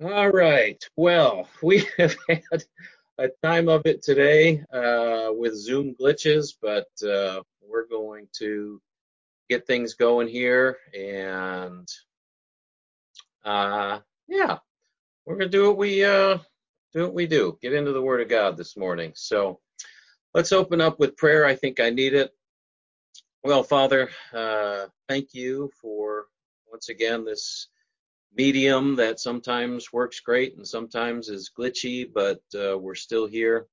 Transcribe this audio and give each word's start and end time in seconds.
All 0.00 0.28
right. 0.28 0.80
Well, 0.94 1.48
we 1.62 1.84
have 1.96 2.14
had 2.28 2.64
a 3.18 3.28
time 3.42 3.68
of 3.68 3.82
it 3.84 4.00
today 4.00 4.62
uh, 4.72 5.30
with 5.36 5.56
Zoom 5.56 5.96
glitches, 6.00 6.54
but 6.62 6.86
uh, 7.04 7.42
we're 7.60 7.88
going 7.88 8.28
to 8.38 8.80
get 9.50 9.66
things 9.66 9.94
going 9.94 10.28
here. 10.28 10.78
And 10.96 11.88
uh, 13.44 13.98
yeah, 14.28 14.58
we're 15.26 15.38
to 15.38 15.48
do 15.48 15.66
what 15.66 15.78
we 15.78 16.04
uh, 16.04 16.38
do. 16.92 17.02
What 17.02 17.14
we 17.14 17.26
do. 17.26 17.58
Get 17.60 17.72
into 17.72 17.92
the 17.92 18.02
Word 18.02 18.20
of 18.20 18.28
God 18.28 18.56
this 18.56 18.76
morning. 18.76 19.10
So 19.16 19.58
let's 20.32 20.52
open 20.52 20.80
up 20.80 21.00
with 21.00 21.16
prayer. 21.16 21.44
I 21.44 21.56
think 21.56 21.80
I 21.80 21.90
need 21.90 22.14
it. 22.14 22.30
Well, 23.42 23.64
Father, 23.64 24.10
uh, 24.32 24.86
thank 25.08 25.34
you 25.34 25.72
for 25.82 26.26
once 26.70 26.88
again 26.88 27.24
this 27.24 27.66
medium 28.36 28.96
that 28.96 29.20
sometimes 29.20 29.92
works 29.92 30.20
great 30.20 30.56
and 30.56 30.66
sometimes 30.66 31.28
is 31.28 31.50
glitchy, 31.56 32.06
but 32.12 32.40
uh, 32.54 32.78
we're 32.78 32.94
still 32.94 33.26
here. 33.26 33.66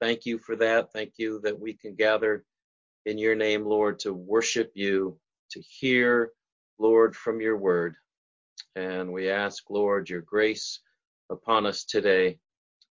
Thank 0.00 0.26
you 0.26 0.38
for 0.38 0.56
that. 0.56 0.92
Thank 0.92 1.14
you 1.18 1.40
that 1.44 1.58
we 1.58 1.74
can 1.74 1.94
gather 1.94 2.44
in 3.06 3.18
your 3.18 3.34
name, 3.34 3.64
Lord, 3.64 3.98
to 4.00 4.12
worship 4.12 4.72
you, 4.74 5.18
to 5.50 5.60
hear, 5.60 6.30
Lord, 6.78 7.14
from 7.16 7.40
your 7.40 7.56
word. 7.56 7.94
And 8.76 9.12
we 9.12 9.30
ask, 9.30 9.70
Lord, 9.70 10.08
your 10.08 10.22
grace 10.22 10.80
upon 11.30 11.66
us 11.66 11.84
today. 11.84 12.38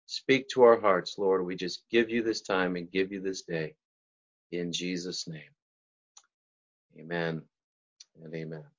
Speak 0.07 0.49
to 0.49 0.63
our 0.63 0.81
hearts, 0.81 1.17
Lord. 1.19 1.45
We 1.45 1.57
just 1.57 1.85
give 1.91 2.11
you 2.11 2.23
this 2.23 2.41
time 2.43 2.77
and 2.77 2.91
give 2.91 3.13
you 3.13 3.21
this 3.21 3.43
day. 3.43 3.75
In 4.53 4.73
Jesus' 4.73 5.29
name. 5.29 5.43
Amen 6.99 7.43
and 8.23 8.35
amen. 8.35 8.78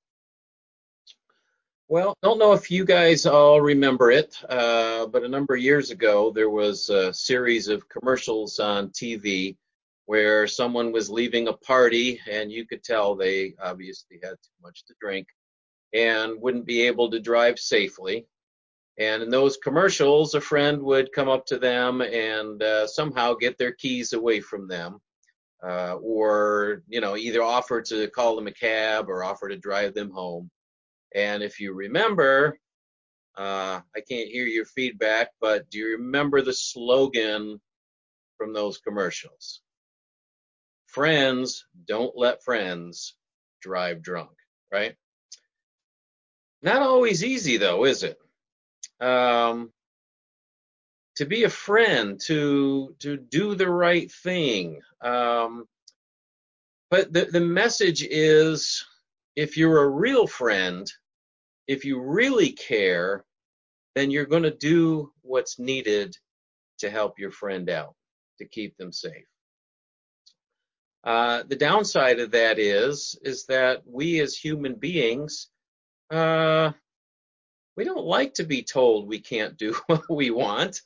Well, 1.91 2.16
don't 2.21 2.38
know 2.38 2.53
if 2.53 2.70
you 2.70 2.85
guys 2.85 3.25
all 3.25 3.61
remember 3.61 4.11
it, 4.11 4.38
uh, 4.47 5.07
but 5.07 5.23
a 5.23 5.27
number 5.27 5.55
of 5.55 5.61
years 5.61 5.89
ago, 5.89 6.30
there 6.30 6.52
was 6.52 6.88
a 6.91 7.11
series 7.11 7.67
of 7.67 7.89
commercials 7.89 8.59
on 8.59 8.89
TV 8.89 9.58
where 10.05 10.45
someone 10.45 10.91
was 10.91 11.09
leaving 11.09 11.47
a 11.47 11.53
party 11.53 12.19
and 12.30 12.52
you 12.52 12.67
could 12.67 12.83
tell 12.83 13.16
they 13.16 13.55
obviously 13.59 14.19
had 14.22 14.33
too 14.33 14.61
much 14.61 14.86
to 14.86 14.94
drink 15.02 15.25
and 15.91 16.39
wouldn't 16.39 16.67
be 16.67 16.83
able 16.83 17.09
to 17.09 17.19
drive 17.19 17.58
safely. 17.58 18.28
And 19.00 19.23
in 19.23 19.31
those 19.31 19.58
commercials, 19.58 20.35
a 20.35 20.41
friend 20.41 20.83
would 20.83 21.11
come 21.11 21.28
up 21.28 21.47
to 21.47 21.58
them 21.58 22.02
and 22.02 22.61
uh, 22.61 22.85
somehow 22.85 23.33
get 23.33 23.58
their 23.58 23.72
keys 23.72 24.13
away 24.13 24.41
from 24.41 24.67
them. 24.67 25.00
Uh, 25.67 25.95
or, 26.03 26.83
you 26.88 27.02
know, 27.02 27.17
either 27.17 27.41
offer 27.41 27.81
to 27.81 28.08
call 28.11 28.35
them 28.35 28.45
a 28.45 28.53
cab 28.53 29.09
or 29.09 29.23
offer 29.23 29.50
to 29.50 29.58
drive 29.58 29.95
them 29.95 30.11
home. 30.11 30.52
And 31.15 31.43
if 31.43 31.59
you 31.59 31.73
remember, 31.73 32.59
uh, 33.38 33.81
I 33.95 34.02
can't 34.07 34.29
hear 34.29 34.45
your 34.45 34.65
feedback, 34.65 35.29
but 35.39 35.69
do 35.69 35.79
you 35.79 35.97
remember 35.97 36.41
the 36.41 36.53
slogan 36.53 37.59
from 38.38 38.53
those 38.53 38.77
commercials? 38.77 39.61
Friends 40.88 41.66
don't 41.88 42.17
let 42.17 42.43
friends 42.43 43.16
drive 43.61 44.01
drunk, 44.01 44.31
right? 44.71 44.95
Not 46.61 46.81
always 46.81 47.23
easy 47.23 47.57
though, 47.57 47.85
is 47.85 48.03
it? 48.03 48.19
Um, 48.99 49.71
to 51.16 51.25
be 51.25 51.44
a 51.44 51.49
friend, 51.49 52.19
to 52.21 52.95
to 52.99 53.17
do 53.17 53.55
the 53.55 53.69
right 53.69 54.11
thing. 54.11 54.81
Um, 55.01 55.66
but 56.89 57.13
the, 57.13 57.25
the 57.25 57.39
message 57.41 58.03
is 58.03 58.85
if 59.39 59.55
you're 59.55 59.83
a 59.83 59.89
real 59.89 60.27
friend, 60.27 60.91
if 61.65 61.85
you 61.85 62.01
really 62.01 62.51
care, 62.51 63.23
then 63.95 64.11
you're 64.11 64.25
going 64.25 64.43
to 64.43 64.51
do 64.51 65.13
what's 65.21 65.57
needed 65.57 66.13
to 66.79 66.89
help 66.89 67.17
your 67.17 67.31
friend 67.31 67.69
out, 67.69 67.95
to 68.37 68.45
keep 68.45 68.75
them 68.75 68.91
safe. 68.91 69.29
Uh, 71.05 71.43
the 71.47 71.55
downside 71.55 72.19
of 72.19 72.31
that 72.31 72.59
is, 72.59 73.17
is 73.22 73.45
that 73.45 73.81
we 73.85 74.19
as 74.19 74.35
human 74.35 74.75
beings, 74.75 75.47
uh, 76.11 76.73
we 77.78 77.85
don't 77.85 78.05
like 78.05 78.33
to 78.33 78.44
be 78.44 78.61
told 78.61 79.07
we 79.07 79.22
can't 79.22 79.55
do 79.57 79.73
what 79.88 80.03
we 80.09 80.31
want. 80.31 80.81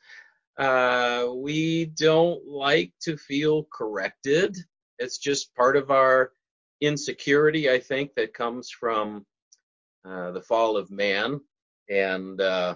Uh, 0.59 1.25
we 1.33 1.85
don't 1.97 2.47
like 2.47 2.93
to 3.01 3.17
feel 3.17 3.65
corrected. 3.73 4.55
It's 4.99 5.17
just 5.17 5.55
part 5.55 5.75
of 5.75 5.89
our 5.89 6.33
insecurity, 6.85 7.69
I 7.69 7.79
think, 7.79 8.13
that 8.15 8.33
comes 8.33 8.69
from 8.69 9.25
uh, 10.05 10.31
the 10.31 10.41
fall 10.41 10.77
of 10.77 10.91
man, 10.91 11.39
and 11.89 12.39
uh, 12.41 12.75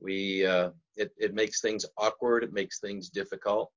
we 0.00 0.46
uh, 0.46 0.70
it, 0.96 1.12
it 1.18 1.34
makes 1.34 1.60
things 1.60 1.84
awkward. 1.96 2.44
It 2.44 2.52
makes 2.52 2.80
things 2.80 3.10
difficult. 3.10 3.70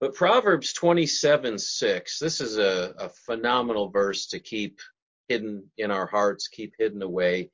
But 0.00 0.14
Proverbs 0.14 0.72
27 0.72 1.58
6, 1.58 2.18
this 2.18 2.40
is 2.40 2.56
a, 2.56 2.94
a 2.98 3.08
phenomenal 3.08 3.90
verse 3.90 4.26
to 4.28 4.40
keep 4.40 4.80
hidden 5.28 5.70
in 5.76 5.90
our 5.90 6.06
hearts, 6.06 6.48
keep 6.48 6.74
hidden 6.78 7.02
away. 7.02 7.50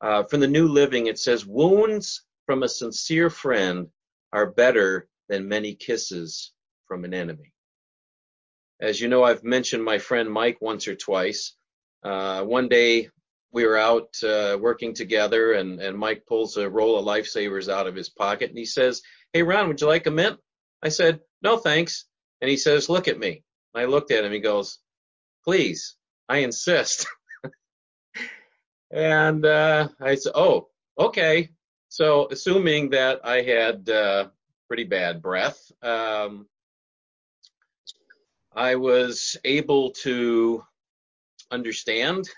Uh, 0.00 0.24
from 0.24 0.40
the 0.40 0.48
New 0.48 0.68
Living, 0.68 1.06
it 1.06 1.18
says, 1.18 1.46
Wounds 1.46 2.24
from 2.46 2.62
a 2.62 2.68
sincere 2.68 3.30
friend 3.30 3.88
are 4.32 4.50
better 4.50 5.08
than 5.28 5.48
many 5.48 5.74
kisses 5.74 6.52
from 6.86 7.04
an 7.04 7.14
enemy. 7.14 7.53
As 8.84 9.00
you 9.00 9.08
know, 9.08 9.24
I've 9.24 9.42
mentioned 9.42 9.82
my 9.82 9.96
friend 9.96 10.30
Mike 10.30 10.58
once 10.60 10.86
or 10.88 10.94
twice. 10.94 11.54
Uh, 12.02 12.44
one 12.44 12.68
day 12.68 13.08
we 13.50 13.64
were 13.64 13.78
out 13.78 14.10
uh, 14.22 14.58
working 14.60 14.92
together, 14.92 15.54
and, 15.54 15.80
and 15.80 15.96
Mike 15.96 16.26
pulls 16.26 16.58
a 16.58 16.68
roll 16.68 16.98
of 16.98 17.06
lifesavers 17.06 17.72
out 17.72 17.86
of 17.86 17.94
his 17.94 18.10
pocket, 18.10 18.50
and 18.50 18.58
he 18.58 18.66
says, 18.66 19.00
"Hey, 19.32 19.42
Ron, 19.42 19.68
would 19.68 19.80
you 19.80 19.86
like 19.86 20.06
a 20.06 20.10
mint?" 20.10 20.38
I 20.82 20.90
said, 20.90 21.20
"No, 21.40 21.56
thanks." 21.56 22.04
And 22.42 22.50
he 22.50 22.58
says, 22.58 22.90
"Look 22.90 23.08
at 23.08 23.18
me." 23.18 23.42
I 23.74 23.86
looked 23.86 24.10
at 24.10 24.22
him. 24.22 24.32
He 24.32 24.40
goes, 24.40 24.80
"Please, 25.44 25.96
I 26.28 26.38
insist." 26.38 27.06
and 28.90 29.46
uh, 29.46 29.88
I 29.98 30.16
said, 30.16 30.32
"Oh, 30.34 30.68
okay." 30.98 31.48
So, 31.88 32.28
assuming 32.30 32.90
that 32.90 33.24
I 33.24 33.40
had 33.40 33.88
uh, 33.88 34.28
pretty 34.68 34.84
bad 34.84 35.22
breath, 35.22 35.72
um, 35.80 36.46
I 38.56 38.76
was 38.76 39.36
able 39.44 39.90
to 40.02 40.62
understand 41.50 42.28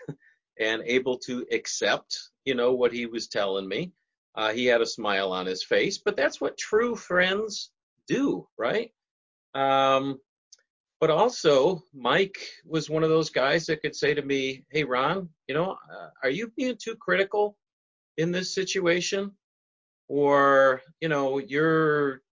and 0.58 0.82
able 0.84 1.18
to 1.18 1.46
accept, 1.52 2.18
you 2.44 2.54
know, 2.54 2.72
what 2.72 2.92
he 2.92 3.06
was 3.06 3.28
telling 3.28 3.68
me. 3.68 3.92
Uh, 4.34 4.52
he 4.52 4.66
had 4.66 4.80
a 4.80 4.86
smile 4.86 5.32
on 5.32 5.46
his 5.46 5.62
face, 5.62 5.98
but 5.98 6.16
that's 6.16 6.40
what 6.40 6.58
true 6.58 6.94
friends 6.94 7.70
do, 8.06 8.46
right? 8.58 8.90
Um, 9.54 10.18
but 11.00 11.10
also, 11.10 11.82
Mike 11.94 12.38
was 12.64 12.88
one 12.88 13.02
of 13.02 13.10
those 13.10 13.30
guys 13.30 13.66
that 13.66 13.82
could 13.82 13.94
say 13.94 14.14
to 14.14 14.22
me, 14.22 14.64
"Hey, 14.70 14.84
Ron, 14.84 15.28
you 15.48 15.54
know, 15.54 15.72
uh, 15.72 16.10
are 16.22 16.30
you 16.30 16.52
being 16.56 16.76
too 16.76 16.96
critical 16.96 17.58
in 18.16 18.32
this 18.32 18.54
situation, 18.54 19.36
or 20.08 20.82
you 21.00 21.08
know, 21.08 21.38
you're 21.38 22.22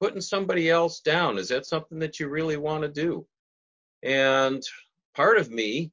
putting 0.00 0.22
somebody 0.22 0.70
else 0.70 1.00
down? 1.00 1.38
Is 1.38 1.48
that 1.48 1.66
something 1.66 1.98
that 1.98 2.18
you 2.20 2.28
really 2.28 2.56
want 2.56 2.82
to 2.82 2.88
do?" 2.88 3.26
And 4.04 4.62
part 5.16 5.38
of 5.38 5.50
me 5.50 5.90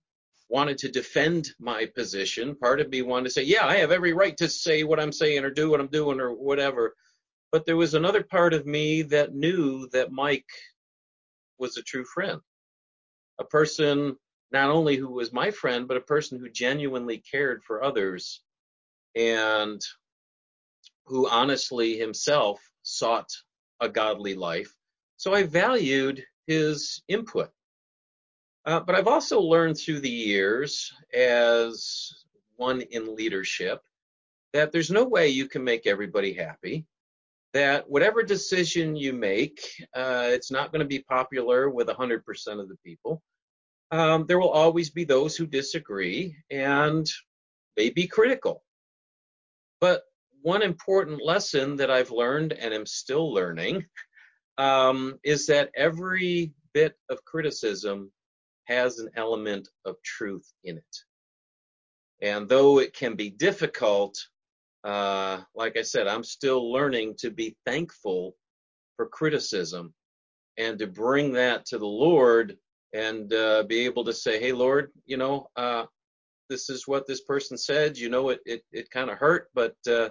wanted 0.50 0.78
to 0.80 0.92
defend 0.92 1.52
my 1.60 1.86
position. 1.86 2.56
Part 2.56 2.82
of 2.82 2.90
me 2.90 3.02
wanted 3.02 3.26
to 3.26 3.30
say, 3.32 3.44
yeah, 3.44 3.66
I 3.66 3.78
have 3.78 3.92
every 3.92 4.12
right 4.12 4.36
to 4.38 4.50
say 4.50 4.84
what 4.84 5.00
I'm 5.00 5.14
saying 5.14 5.46
or 5.46 5.50
do 5.50 5.70
what 5.70 5.80
I'm 5.80 5.88
doing 5.88 6.20
or 6.20 6.34
whatever. 6.34 6.94
But 7.54 7.66
there 7.66 7.78
was 7.78 7.94
another 7.94 8.22
part 8.22 8.54
of 8.54 8.66
me 8.66 9.02
that 9.04 9.34
knew 9.34 9.88
that 9.94 10.12
Mike 10.12 10.50
was 11.58 11.78
a 11.78 11.82
true 11.82 12.04
friend, 12.04 12.42
a 13.40 13.46
person 13.46 14.18
not 14.52 14.70
only 14.70 14.98
who 14.98 15.10
was 15.10 15.32
my 15.32 15.52
friend, 15.52 15.88
but 15.88 15.96
a 15.96 16.02
person 16.02 16.38
who 16.38 16.50
genuinely 16.50 17.24
cared 17.32 17.64
for 17.64 17.84
others 17.84 18.42
and 19.16 19.82
who 21.06 21.30
honestly 21.30 21.98
himself 21.98 22.60
sought 22.84 23.30
a 23.80 23.88
godly 23.88 24.36
life. 24.36 24.74
So 25.16 25.34
I 25.34 25.44
valued 25.44 26.24
his 26.48 27.02
input. 27.08 27.52
Uh, 28.66 28.80
but 28.80 28.96
I've 28.96 29.08
also 29.08 29.40
learned 29.42 29.78
through 29.78 30.02
the 30.02 30.10
years 30.10 30.94
as 31.14 32.12
one 32.58 32.82
in 32.82 33.16
leadership 33.16 33.82
that 34.54 34.72
there's 34.72 34.92
no 34.92 35.04
way 35.04 35.30
you 35.30 35.48
can 35.48 35.64
make 35.64 35.88
everybody 35.88 36.34
happy. 36.34 36.86
That 37.54 37.90
whatever 37.90 38.24
decision 38.24 38.96
you 38.96 39.14
make, 39.14 39.60
uh, 39.96 40.28
it's 40.28 40.52
not 40.52 40.72
going 40.72 40.82
to 40.82 40.88
be 40.88 41.00
popular 41.00 41.70
with 41.70 41.88
100% 41.88 42.22
of 42.60 42.70
the 42.70 42.78
people. 42.86 43.22
Um, 43.92 44.26
there 44.26 44.40
will 44.40 44.50
always 44.50 44.90
be 44.90 45.04
those 45.04 45.36
who 45.36 45.46
disagree 45.46 46.36
and 46.50 47.10
may 47.76 47.90
be 47.90 48.08
critical. 48.08 48.64
But 49.82 50.04
one 50.44 50.62
important 50.62 51.22
lesson 51.24 51.76
that 51.78 51.92
I've 51.92 52.12
learned 52.12 52.54
and 52.54 52.74
am 52.74 52.86
still 52.86 53.34
learning 53.34 53.86
um, 54.58 55.20
is 55.24 55.48
that 55.48 55.72
every 55.76 56.54
bit 56.74 56.96
of 57.10 57.26
criticism 57.26 58.12
has 58.72 59.00
an 59.00 59.10
element 59.16 59.68
of 59.86 59.96
truth 60.04 60.48
in 60.64 60.78
it. 60.78 60.96
And 62.22 62.48
though 62.48 62.80
it 62.80 62.94
can 62.94 63.16
be 63.16 63.30
difficult, 63.30 64.16
uh, 64.84 65.42
like 65.56 65.78
I 65.78 65.82
said, 65.82 66.08
I'm 66.08 66.24
still 66.24 66.72
learning 66.72 67.16
to 67.20 67.32
be 67.32 67.56
thankful 67.66 68.36
for 68.96 69.08
criticism 69.08 69.94
and 70.58 70.80
to 70.80 70.88
bring 70.88 71.34
that 71.34 71.66
to 71.68 71.78
the 71.78 71.86
Lord 71.86 72.58
and 72.94 73.34
uh, 73.34 73.64
be 73.64 73.86
able 73.86 74.04
to 74.06 74.14
say, 74.14 74.40
"Hey, 74.40 74.52
Lord, 74.52 74.92
you 75.06 75.18
know, 75.18 75.48
uh, 75.56 75.86
this 76.50 76.70
is 76.70 76.88
what 76.88 77.08
this 77.08 77.22
person 77.22 77.58
said. 77.58 77.98
You 77.98 78.10
know, 78.10 78.30
it 78.30 78.40
it, 78.46 78.64
it 78.72 78.92
kind 78.92 79.10
of 79.10 79.18
hurt, 79.18 79.50
but 79.54 79.76
uh, 79.88 80.10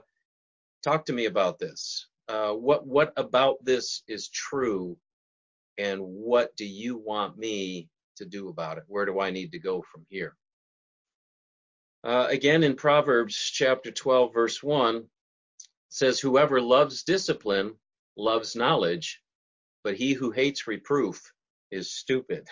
talk 0.82 1.04
to 1.06 1.12
me 1.12 1.26
about 1.26 1.58
this. 1.58 2.08
Uh, 2.28 2.52
what 2.52 2.86
what 2.86 3.12
about 3.16 3.64
this 3.64 4.02
is 4.08 4.28
true, 4.28 4.96
and 5.78 6.00
what 6.00 6.56
do 6.56 6.64
you 6.64 6.96
want 6.96 7.36
me 7.38 7.88
to 8.20 8.26
do 8.26 8.48
about 8.48 8.78
it? 8.78 8.84
Where 8.86 9.04
do 9.04 9.20
I 9.20 9.30
need 9.30 9.52
to 9.52 9.58
go 9.58 9.82
from 9.82 10.06
here?" 10.08 10.36
Uh, 12.02 12.26
again, 12.30 12.62
in 12.62 12.76
Proverbs 12.76 13.36
chapter 13.36 13.90
12, 13.90 14.32
verse 14.32 14.62
1, 14.62 15.06
says, 15.90 16.20
"Whoever 16.20 16.60
loves 16.60 17.02
discipline 17.02 17.74
loves 18.16 18.56
knowledge, 18.56 19.20
but 19.84 19.96
he 19.96 20.14
who 20.14 20.30
hates 20.30 20.66
reproof 20.66 21.32
is 21.70 21.92
stupid." 21.92 22.48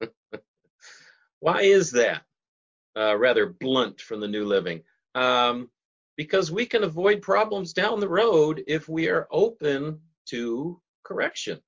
Why 1.40 1.62
is 1.62 1.90
that? 1.92 2.24
Uh, 2.96 3.16
rather 3.16 3.46
blunt 3.46 4.00
from 4.00 4.20
the 4.20 4.28
New 4.28 4.44
Living. 4.44 4.82
Um, 5.14 5.70
because 6.18 6.50
we 6.50 6.66
can 6.66 6.82
avoid 6.82 7.22
problems 7.22 7.72
down 7.72 8.00
the 8.00 8.08
road 8.08 8.64
if 8.66 8.88
we 8.88 9.08
are 9.08 9.28
open 9.30 10.00
to 10.26 10.80
correction. 11.04 11.60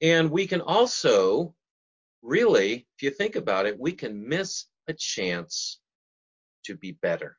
And 0.00 0.30
we 0.30 0.46
can 0.46 0.60
also, 0.60 1.54
really, 2.24 2.86
if 2.96 3.02
you 3.02 3.10
think 3.10 3.36
about 3.36 3.66
it, 3.66 3.78
we 3.78 3.92
can 3.92 4.28
miss 4.28 4.64
a 4.88 4.94
chance 4.94 5.78
to 6.64 6.74
be 6.74 6.92
better. 6.92 7.36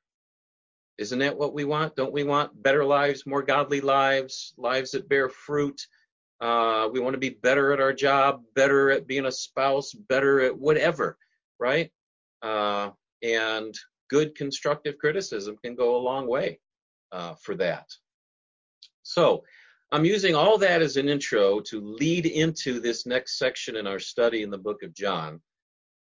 Isn't 0.97 1.19
that 1.19 1.37
what 1.37 1.53
we 1.53 1.65
want? 1.65 1.95
Don't 1.95 2.13
we 2.13 2.23
want 2.23 2.61
better 2.63 2.85
lives, 2.85 3.25
more 3.25 3.43
godly 3.43 3.81
lives, 3.81 4.53
lives 4.57 4.91
that 4.91 5.09
bear 5.09 5.27
fruit? 5.27 5.81
Uh, 6.39 6.87
we 6.91 6.99
want 6.99 7.13
to 7.15 7.19
be 7.19 7.29
better 7.29 7.73
at 7.73 7.81
our 7.81 7.93
job, 7.93 8.43
better 8.55 8.91
at 8.91 9.07
being 9.07 9.25
a 9.25 9.31
spouse, 9.31 9.91
better 9.93 10.41
at 10.41 10.57
whatever, 10.57 11.17
right? 11.59 11.91
Uh, 12.41 12.91
and 13.23 13.73
good 14.09 14.35
constructive 14.35 14.97
criticism 14.97 15.57
can 15.63 15.75
go 15.75 15.97
a 15.97 16.05
long 16.05 16.27
way 16.27 16.59
uh, 17.11 17.33
for 17.41 17.55
that. 17.55 17.87
So 19.03 19.43
I'm 19.91 20.05
using 20.05 20.35
all 20.35 20.57
that 20.57 20.81
as 20.81 20.97
an 20.97 21.07
intro 21.07 21.59
to 21.61 21.79
lead 21.79 22.25
into 22.25 22.79
this 22.79 23.05
next 23.05 23.37
section 23.37 23.75
in 23.75 23.87
our 23.87 23.99
study 23.99 24.41
in 24.41 24.49
the 24.49 24.57
book 24.57 24.83
of 24.83 24.93
John. 24.93 25.41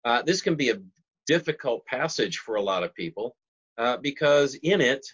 Uh, 0.05 0.21
this 0.21 0.41
can 0.41 0.55
be 0.55 0.69
a 0.69 0.81
difficult 1.27 1.85
passage 1.85 2.39
for 2.39 2.55
a 2.55 2.61
lot 2.61 2.83
of 2.83 2.95
people 2.95 3.35
uh, 3.77 3.97
because 3.97 4.55
in 4.55 4.81
it, 4.81 5.05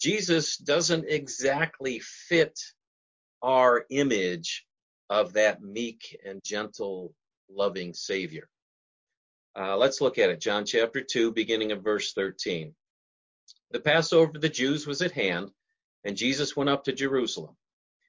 Jesus 0.00 0.56
doesn't 0.56 1.06
exactly 1.08 2.00
fit 2.00 2.58
our 3.42 3.84
image 3.90 4.66
of 5.10 5.32
that 5.32 5.62
meek 5.62 6.16
and 6.24 6.42
gentle, 6.44 7.14
loving 7.50 7.94
Savior. 7.94 8.48
Uh, 9.58 9.76
let's 9.76 10.00
look 10.00 10.18
at 10.18 10.30
it. 10.30 10.40
John 10.40 10.64
chapter 10.64 11.00
2, 11.00 11.32
beginning 11.32 11.72
of 11.72 11.82
verse 11.82 12.12
13. 12.12 12.74
The 13.70 13.80
Passover 13.80 14.32
of 14.34 14.40
the 14.40 14.48
Jews 14.48 14.86
was 14.86 15.02
at 15.02 15.12
hand, 15.12 15.50
and 16.04 16.16
Jesus 16.16 16.56
went 16.56 16.70
up 16.70 16.84
to 16.84 16.92
Jerusalem. 16.92 17.56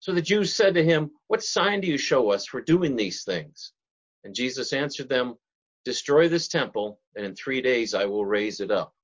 So 0.00 0.12
the 0.12 0.22
Jews 0.22 0.54
said 0.54 0.74
to 0.74 0.84
him, 0.84 1.10
What 1.26 1.42
sign 1.42 1.80
do 1.80 1.88
you 1.88 1.98
show 1.98 2.30
us 2.30 2.46
for 2.46 2.60
doing 2.60 2.94
these 2.94 3.24
things? 3.24 3.72
And 4.24 4.34
Jesus 4.34 4.72
answered 4.72 5.08
them, 5.08 5.34
Destroy 5.84 6.28
this 6.28 6.48
temple, 6.48 7.00
and 7.16 7.24
in 7.24 7.34
three 7.34 7.60
days 7.60 7.94
I 7.94 8.04
will 8.04 8.24
raise 8.24 8.60
it 8.60 8.70
up. 8.70 8.94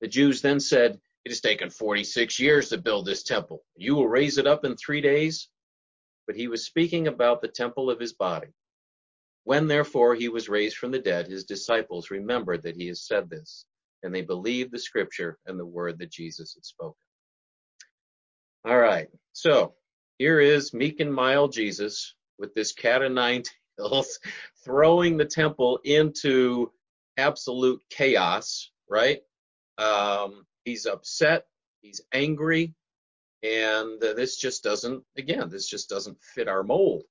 The 0.00 0.08
Jews 0.08 0.40
then 0.40 0.60
said, 0.60 1.00
It 1.24 1.30
has 1.30 1.40
taken 1.40 1.70
46 1.70 2.38
years 2.38 2.68
to 2.68 2.78
build 2.78 3.06
this 3.06 3.22
temple. 3.22 3.64
You 3.76 3.94
will 3.94 4.08
raise 4.08 4.38
it 4.38 4.46
up 4.46 4.64
in 4.64 4.76
three 4.76 5.00
days? 5.00 5.48
But 6.26 6.36
he 6.36 6.48
was 6.48 6.66
speaking 6.66 7.08
about 7.08 7.40
the 7.40 7.48
temple 7.48 7.90
of 7.90 7.98
his 7.98 8.12
body. 8.12 8.48
When 9.44 9.66
therefore 9.66 10.14
he 10.14 10.28
was 10.28 10.48
raised 10.48 10.76
from 10.76 10.92
the 10.92 11.00
dead, 11.00 11.26
his 11.26 11.44
disciples 11.44 12.10
remembered 12.10 12.62
that 12.62 12.76
he 12.76 12.86
had 12.86 12.96
said 12.98 13.28
this, 13.28 13.66
and 14.04 14.14
they 14.14 14.22
believed 14.22 14.70
the 14.70 14.78
scripture 14.78 15.38
and 15.46 15.58
the 15.58 15.66
word 15.66 15.98
that 15.98 16.12
Jesus 16.12 16.54
had 16.54 16.64
spoken. 16.64 16.94
All 18.64 18.78
right, 18.78 19.08
so 19.32 19.74
here 20.22 20.38
is 20.38 20.72
meek 20.72 21.00
and 21.00 21.12
mild 21.12 21.52
Jesus 21.52 22.14
with 22.38 22.54
this 22.54 22.70
cat 22.70 23.02
o' 23.02 23.08
nine 23.08 23.42
tails 23.76 24.20
throwing 24.64 25.16
the 25.16 25.24
temple 25.24 25.80
into 25.82 26.70
absolute 27.16 27.82
chaos, 27.90 28.70
right? 28.88 29.18
Um, 29.78 30.46
he's 30.64 30.86
upset, 30.86 31.46
he's 31.80 32.02
angry, 32.12 32.72
and 33.42 34.00
uh, 34.00 34.12
this 34.12 34.36
just 34.36 34.62
doesn't, 34.62 35.02
again, 35.18 35.48
this 35.50 35.66
just 35.66 35.88
doesn't 35.88 36.22
fit 36.22 36.46
our 36.46 36.62
mold. 36.62 37.02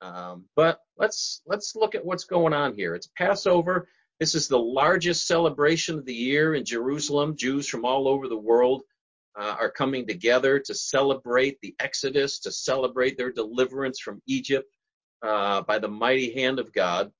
Um, 0.00 0.46
but 0.56 0.80
let's 0.96 1.42
let's 1.44 1.76
look 1.76 1.94
at 1.94 2.06
what's 2.06 2.24
going 2.24 2.54
on 2.54 2.72
here. 2.72 2.94
It's 2.94 3.10
Passover. 3.18 3.86
This 4.18 4.34
is 4.34 4.48
the 4.48 4.58
largest 4.58 5.26
celebration 5.26 5.98
of 5.98 6.06
the 6.06 6.14
year 6.14 6.54
in 6.54 6.64
Jerusalem. 6.64 7.36
Jews 7.36 7.68
from 7.68 7.84
all 7.84 8.08
over 8.08 8.28
the 8.28 8.38
world 8.38 8.80
uh, 9.38 9.56
are 9.58 9.70
coming 9.70 10.06
together 10.06 10.58
to 10.58 10.74
celebrate 10.74 11.58
the 11.60 11.74
Exodus, 11.80 12.38
to 12.40 12.52
celebrate 12.52 13.16
their 13.16 13.32
deliverance 13.32 14.00
from 14.00 14.20
Egypt 14.26 14.68
uh, 15.22 15.62
by 15.62 15.78
the 15.78 15.88
mighty 15.88 16.32
hand 16.32 16.58
of 16.58 16.72
God. 16.72 17.10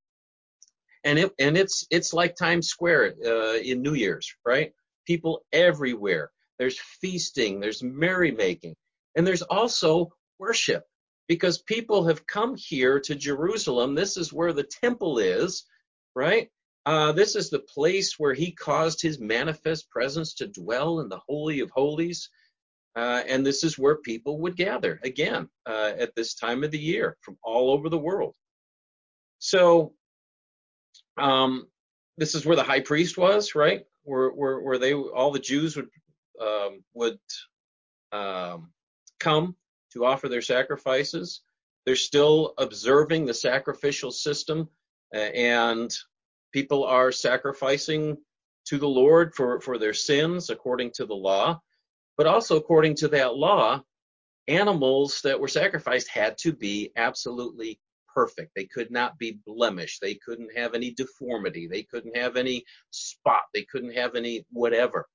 And 1.04 1.18
it 1.18 1.32
and 1.38 1.56
it's 1.56 1.86
it's 1.90 2.12
like 2.12 2.36
Times 2.36 2.68
Square 2.68 3.14
uh, 3.24 3.54
in 3.54 3.80
New 3.80 3.94
Year's, 3.94 4.34
right? 4.44 4.72
People 5.06 5.44
everywhere. 5.52 6.30
There's 6.58 6.78
feasting, 6.78 7.58
there's 7.58 7.82
merrymaking, 7.82 8.74
and 9.16 9.26
there's 9.26 9.42
also 9.42 10.12
worship 10.38 10.84
because 11.26 11.62
people 11.62 12.06
have 12.06 12.26
come 12.26 12.54
here 12.56 13.00
to 13.00 13.14
Jerusalem. 13.14 13.94
This 13.94 14.16
is 14.18 14.32
where 14.32 14.52
the 14.52 14.64
temple 14.64 15.18
is, 15.18 15.64
right? 16.14 16.50
Uh, 16.86 17.12
this 17.12 17.36
is 17.36 17.50
the 17.50 17.60
place 17.60 18.18
where 18.18 18.34
he 18.34 18.50
caused 18.50 19.02
his 19.02 19.20
manifest 19.20 19.90
presence 19.90 20.34
to 20.34 20.46
dwell 20.46 21.00
in 21.00 21.08
the 21.08 21.20
Holy 21.28 21.60
of 21.60 21.70
Holies. 21.70 22.30
Uh, 22.96 23.22
and 23.28 23.46
this 23.46 23.62
is 23.62 23.78
where 23.78 23.96
people 23.96 24.40
would 24.40 24.56
gather 24.56 24.98
again 25.04 25.48
uh, 25.66 25.92
at 25.98 26.14
this 26.16 26.34
time 26.34 26.64
of 26.64 26.70
the 26.70 26.78
year 26.78 27.16
from 27.20 27.36
all 27.44 27.70
over 27.70 27.88
the 27.88 27.98
world. 27.98 28.34
So, 29.38 29.92
um, 31.16 31.68
this 32.18 32.34
is 32.34 32.44
where 32.44 32.56
the 32.56 32.62
high 32.62 32.80
priest 32.80 33.16
was, 33.16 33.54
right? 33.54 33.84
Where, 34.02 34.30
where, 34.30 34.60
where 34.60 34.78
they, 34.78 34.92
all 34.92 35.30
the 35.30 35.38
Jews 35.38 35.76
would, 35.76 35.88
um, 36.40 36.82
would 36.94 37.18
um, 38.12 38.72
come 39.20 39.54
to 39.92 40.04
offer 40.04 40.28
their 40.28 40.42
sacrifices. 40.42 41.42
They're 41.86 41.96
still 41.96 42.54
observing 42.58 43.26
the 43.26 43.34
sacrificial 43.34 44.10
system, 44.10 44.68
uh, 45.14 45.18
and 45.18 45.96
people 46.52 46.84
are 46.84 47.12
sacrificing 47.12 48.16
to 48.66 48.78
the 48.78 48.88
Lord 48.88 49.34
for, 49.34 49.60
for 49.60 49.78
their 49.78 49.94
sins 49.94 50.50
according 50.50 50.92
to 50.92 51.06
the 51.06 51.14
law. 51.14 51.60
But 52.16 52.26
also, 52.26 52.56
according 52.56 52.96
to 52.96 53.08
that 53.08 53.36
law, 53.36 53.82
animals 54.48 55.20
that 55.22 55.40
were 55.40 55.48
sacrificed 55.48 56.08
had 56.08 56.36
to 56.38 56.52
be 56.52 56.92
absolutely 56.96 57.80
perfect. 58.14 58.52
They 58.54 58.64
could 58.64 58.90
not 58.90 59.18
be 59.18 59.38
blemished. 59.46 60.00
They 60.00 60.14
couldn't 60.14 60.56
have 60.56 60.74
any 60.74 60.92
deformity. 60.92 61.66
They 61.66 61.84
couldn't 61.84 62.16
have 62.16 62.36
any 62.36 62.64
spot. 62.90 63.42
They 63.54 63.64
couldn't 63.70 63.94
have 63.94 64.14
any 64.16 64.44
whatever. 64.50 65.06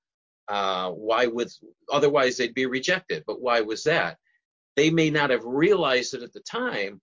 Uh, 0.47 0.91
why 0.91 1.27
would 1.27 1.49
otherwise 1.91 2.37
they'd 2.37 2.53
be 2.53 2.65
rejected? 2.65 3.23
But 3.27 3.41
why 3.41 3.61
was 3.61 3.83
that? 3.83 4.17
They 4.75 4.89
may 4.89 5.09
not 5.09 5.29
have 5.29 5.43
realized 5.43 6.13
it 6.13 6.23
at 6.23 6.33
the 6.33 6.41
time, 6.41 7.01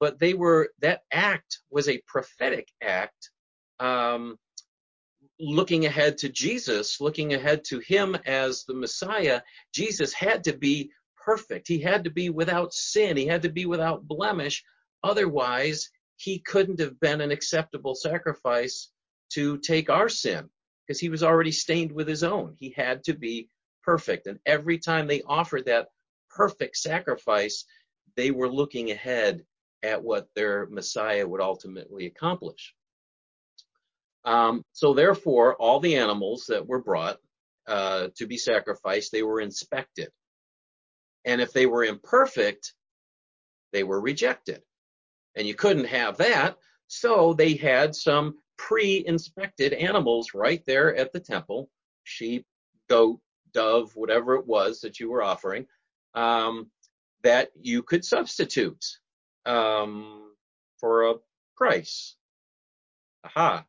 but 0.00 0.18
they 0.18 0.34
were 0.34 0.70
that 0.80 1.02
act 1.12 1.60
was 1.70 1.88
a 1.88 2.02
prophetic 2.06 2.68
act, 2.82 3.30
um, 3.80 4.38
looking 5.38 5.86
ahead 5.86 6.18
to 6.18 6.28
Jesus, 6.28 7.00
looking 7.00 7.34
ahead 7.34 7.64
to 7.64 7.80
Him 7.80 8.16
as 8.26 8.64
the 8.64 8.74
Messiah. 8.74 9.40
Jesus 9.74 10.12
had 10.12 10.44
to 10.44 10.52
be 10.52 10.90
perfect. 11.24 11.68
He 11.68 11.80
had 11.80 12.04
to 12.04 12.10
be 12.10 12.30
without 12.30 12.72
sin. 12.72 13.16
He 13.16 13.26
had 13.26 13.42
to 13.42 13.50
be 13.50 13.66
without 13.66 14.06
blemish. 14.06 14.62
Otherwise, 15.02 15.90
he 16.16 16.38
couldn't 16.38 16.80
have 16.80 16.98
been 17.00 17.20
an 17.20 17.30
acceptable 17.30 17.94
sacrifice 17.94 18.90
to 19.30 19.58
take 19.58 19.90
our 19.90 20.08
sin 20.08 20.48
because 20.86 21.00
he 21.00 21.08
was 21.08 21.22
already 21.22 21.52
stained 21.52 21.90
with 21.90 22.06
his 22.06 22.22
own. 22.22 22.56
He 22.58 22.70
had 22.76 23.02
to 23.04 23.14
be 23.14 23.48
perfect. 23.82 24.26
And 24.26 24.38
every 24.46 24.78
time 24.78 25.06
they 25.06 25.22
offered 25.22 25.66
that 25.66 25.88
perfect 26.30 26.76
sacrifice, 26.76 27.64
they 28.16 28.30
were 28.30 28.50
looking 28.50 28.90
ahead 28.90 29.44
at 29.82 30.02
what 30.02 30.28
their 30.34 30.66
Messiah 30.66 31.26
would 31.26 31.40
ultimately 31.40 32.06
accomplish. 32.06 32.74
Um, 34.24 34.64
so 34.72 34.94
therefore, 34.94 35.56
all 35.56 35.80
the 35.80 35.96
animals 35.96 36.46
that 36.48 36.66
were 36.66 36.82
brought 36.82 37.18
uh, 37.66 38.08
to 38.16 38.26
be 38.26 38.36
sacrificed, 38.36 39.12
they 39.12 39.22
were 39.22 39.40
inspected. 39.40 40.10
And 41.24 41.40
if 41.40 41.52
they 41.52 41.66
were 41.66 41.84
imperfect, 41.84 42.74
they 43.72 43.84
were 43.84 44.00
rejected. 44.00 44.62
And 45.34 45.46
you 45.46 45.54
couldn't 45.54 45.86
have 45.86 46.18
that. 46.18 46.56
So 46.88 47.34
they 47.34 47.54
had 47.54 47.94
some 47.94 48.38
pre-inspected 48.58 49.72
animals 49.72 50.34
right 50.34 50.62
there 50.66 50.94
at 50.94 51.12
the 51.12 51.20
temple, 51.20 51.70
sheep, 52.04 52.44
goat, 52.88 53.20
dove, 53.52 53.92
whatever 53.94 54.34
it 54.34 54.46
was 54.46 54.80
that 54.80 55.00
you 55.00 55.10
were 55.10 55.22
offering, 55.22 55.66
um, 56.14 56.70
that 57.22 57.50
you 57.60 57.82
could 57.82 58.04
substitute 58.04 58.84
um, 59.46 60.32
for 60.78 61.10
a 61.10 61.14
price. 61.56 62.16
Aha, 63.24 63.64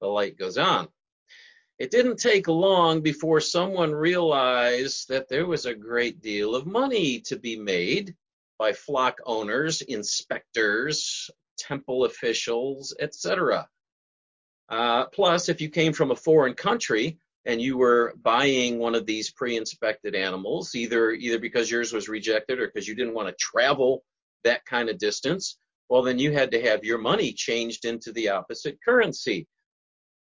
the 0.00 0.06
light 0.06 0.38
goes 0.38 0.58
on. 0.58 0.88
It 1.78 1.90
didn't 1.90 2.16
take 2.16 2.48
long 2.48 3.02
before 3.02 3.40
someone 3.40 3.92
realized 3.92 5.08
that 5.08 5.28
there 5.28 5.46
was 5.46 5.64
a 5.64 5.74
great 5.74 6.20
deal 6.20 6.56
of 6.56 6.66
money 6.66 7.20
to 7.20 7.38
be 7.38 7.56
made 7.56 8.16
by 8.58 8.72
flock 8.72 9.18
owners, 9.24 9.80
inspectors, 9.82 11.30
temple 11.56 12.04
officials, 12.04 12.94
etc. 12.98 13.68
Uh, 14.68 15.06
plus, 15.06 15.48
if 15.48 15.60
you 15.60 15.68
came 15.68 15.92
from 15.92 16.10
a 16.10 16.16
foreign 16.16 16.54
country 16.54 17.18
and 17.44 17.62
you 17.62 17.78
were 17.78 18.14
buying 18.22 18.78
one 18.78 18.96
of 18.96 19.06
these 19.06 19.30
pre-inspected 19.30 20.14
animals, 20.14 20.74
either 20.74 21.12
either 21.12 21.38
because 21.38 21.70
yours 21.70 21.92
was 21.92 22.08
rejected 22.08 22.58
or 22.58 22.66
because 22.66 22.88
you 22.88 22.94
didn't 22.94 23.14
want 23.14 23.28
to 23.28 23.34
travel 23.38 24.02
that 24.44 24.64
kind 24.66 24.88
of 24.88 24.98
distance, 24.98 25.58
well, 25.88 26.02
then 26.02 26.18
you 26.18 26.32
had 26.32 26.50
to 26.50 26.62
have 26.62 26.84
your 26.84 26.98
money 26.98 27.32
changed 27.32 27.84
into 27.84 28.12
the 28.12 28.28
opposite 28.28 28.78
currency. 28.84 29.46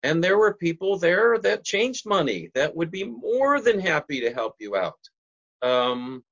And 0.04 0.24
there 0.24 0.38
were 0.38 0.54
people 0.54 0.98
there 0.98 1.38
that 1.39 1.63
changed 1.63 2.06
money 2.06 2.50
that 2.54 2.75
would 2.75 2.92
be 2.92 3.04
more 3.04 3.60
than 3.60 3.80
happy 3.80 4.22
to 4.22 4.34
help 4.34 4.56
you 4.60 4.75
out 4.75 5.00
um, 5.62 6.24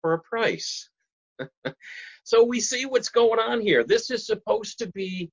for 0.00 0.14
a 0.14 0.20
price. 0.20 0.88
so 2.24 2.44
we 2.44 2.60
see 2.60 2.84
what's 2.84 3.08
going 3.08 3.38
on 3.38 3.60
here. 3.60 3.84
This 3.84 4.10
is 4.10 4.26
supposed 4.26 4.78
to 4.78 4.88
be 4.88 5.30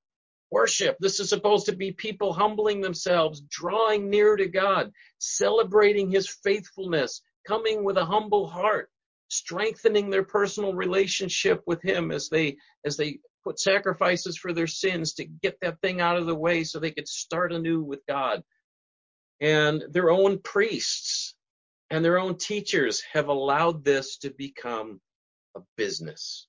worship. 0.51 0.97
This 0.99 1.19
is 1.19 1.29
supposed 1.29 1.65
to 1.67 1.75
be 1.75 1.91
people 1.91 2.33
humbling 2.33 2.81
themselves, 2.81 3.41
drawing 3.49 4.09
near 4.09 4.35
to 4.35 4.47
God, 4.47 4.91
celebrating 5.19 6.09
his 6.09 6.29
faithfulness, 6.43 7.21
coming 7.47 7.83
with 7.83 7.97
a 7.97 8.05
humble 8.05 8.47
heart, 8.47 8.89
strengthening 9.29 10.09
their 10.09 10.23
personal 10.23 10.73
relationship 10.73 11.61
with 11.67 11.81
him 11.81 12.11
as 12.11 12.29
they 12.29 12.57
as 12.85 12.97
they 12.97 13.19
put 13.43 13.59
sacrifices 13.59 14.37
for 14.37 14.53
their 14.53 14.67
sins 14.67 15.13
to 15.13 15.25
get 15.25 15.57
that 15.61 15.79
thing 15.81 16.01
out 16.01 16.17
of 16.17 16.25
the 16.25 16.35
way 16.35 16.63
so 16.63 16.79
they 16.79 16.91
could 16.91 17.07
start 17.07 17.53
anew 17.53 17.81
with 17.81 18.05
God. 18.07 18.43
And 19.41 19.83
their 19.91 20.09
own 20.11 20.39
priests 20.39 21.35
and 21.89 22.03
their 22.03 22.19
own 22.19 22.37
teachers 22.37 23.01
have 23.13 23.27
allowed 23.27 23.83
this 23.83 24.17
to 24.19 24.31
become 24.31 24.99
a 25.55 25.61
business, 25.77 26.47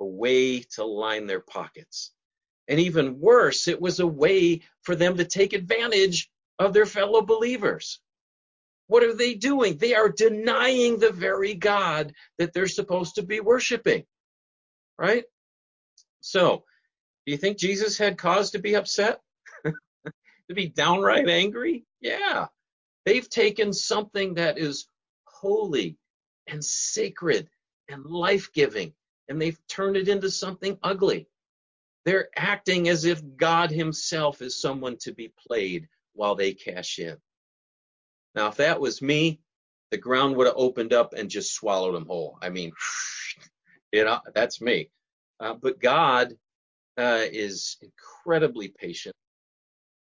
a 0.00 0.06
way 0.06 0.60
to 0.74 0.84
line 0.84 1.26
their 1.26 1.40
pockets. 1.40 2.12
And 2.68 2.80
even 2.80 3.20
worse, 3.20 3.68
it 3.68 3.80
was 3.80 4.00
a 4.00 4.06
way 4.06 4.62
for 4.82 4.96
them 4.96 5.18
to 5.18 5.24
take 5.24 5.52
advantage 5.52 6.30
of 6.58 6.72
their 6.72 6.86
fellow 6.86 7.20
believers. 7.20 8.00
What 8.86 9.02
are 9.02 9.14
they 9.14 9.34
doing? 9.34 9.76
They 9.76 9.94
are 9.94 10.08
denying 10.08 10.98
the 10.98 11.12
very 11.12 11.54
God 11.54 12.12
that 12.38 12.52
they're 12.52 12.66
supposed 12.66 13.16
to 13.16 13.22
be 13.22 13.40
worshiping, 13.40 14.04
right? 14.98 15.24
So, 16.24 16.64
do 17.26 17.32
you 17.32 17.36
think 17.36 17.58
Jesus 17.58 17.98
had 17.98 18.16
cause 18.16 18.50
to 18.52 18.58
be 18.58 18.76
upset? 18.76 19.20
to 19.64 20.54
be 20.54 20.68
downright 20.68 21.28
angry? 21.28 21.84
Yeah. 22.00 22.46
They've 23.04 23.28
taken 23.28 23.74
something 23.74 24.32
that 24.34 24.56
is 24.56 24.88
holy 25.26 25.98
and 26.46 26.64
sacred 26.64 27.50
and 27.90 28.06
life 28.06 28.50
giving, 28.54 28.94
and 29.28 29.40
they've 29.40 29.60
turned 29.68 29.98
it 29.98 30.08
into 30.08 30.30
something 30.30 30.78
ugly. 30.82 31.28
They're 32.06 32.30
acting 32.34 32.88
as 32.88 33.04
if 33.04 33.22
God 33.36 33.70
Himself 33.70 34.40
is 34.40 34.58
someone 34.58 34.96
to 35.02 35.12
be 35.12 35.30
played 35.46 35.86
while 36.14 36.36
they 36.36 36.54
cash 36.54 36.98
in. 36.98 37.18
Now, 38.34 38.48
if 38.48 38.56
that 38.56 38.80
was 38.80 39.02
me, 39.02 39.40
the 39.90 39.98
ground 39.98 40.36
would 40.36 40.46
have 40.46 40.56
opened 40.56 40.94
up 40.94 41.12
and 41.12 41.28
just 41.28 41.54
swallowed 41.54 41.94
them 41.94 42.06
whole. 42.06 42.38
I 42.40 42.48
mean, 42.48 42.72
you 43.92 44.04
know, 44.04 44.20
that's 44.34 44.62
me. 44.62 44.88
Uh, 45.40 45.54
but 45.54 45.80
God 45.80 46.34
uh, 46.98 47.22
is 47.30 47.76
incredibly 47.80 48.68
patient. 48.68 49.14